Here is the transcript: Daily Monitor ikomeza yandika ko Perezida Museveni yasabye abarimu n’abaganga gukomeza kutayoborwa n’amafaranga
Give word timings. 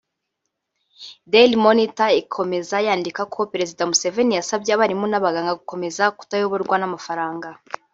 Daily 1.31 1.57
Monitor 1.65 2.11
ikomeza 2.21 2.75
yandika 2.87 3.21
ko 3.33 3.39
Perezida 3.53 3.83
Museveni 3.89 4.33
yasabye 4.35 4.71
abarimu 4.73 5.05
n’abaganga 5.09 5.57
gukomeza 5.59 6.03
kutayoborwa 6.17 6.75
n’amafaranga 6.79 7.47